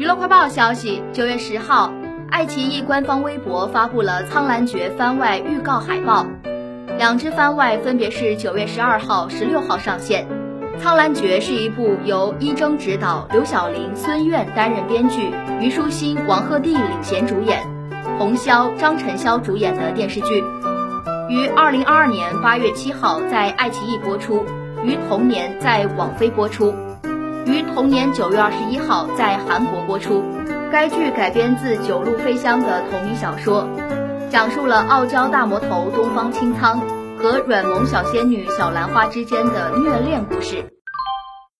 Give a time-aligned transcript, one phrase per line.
[0.00, 1.92] 娱乐快报消息，九月十号，
[2.30, 6.26] 爱奇艺官方微博发布了《苍兰诀》番外预告海报，
[6.96, 10.26] 两支番外分别是九月十二号、十六号上线。
[10.82, 17.62] 《苍兰诀》是一部由伊征执导、刘晓玲、孙苑担任编剧、虞书欣、王鹤棣领衔主演，
[18.18, 20.42] 洪潇、张晨潇主演的电视剧，
[21.28, 24.46] 于二零二二年八月七号在爱奇艺播出，
[24.82, 26.74] 于同年在网飞播出。
[27.80, 30.22] 同年九月二十一号在韩国播出。
[30.70, 33.66] 该剧改编自《九路飞香》的同名小说，
[34.28, 36.78] 讲述了傲娇大魔头东方青苍
[37.16, 40.79] 和软萌小仙女小兰花之间的虐恋故事。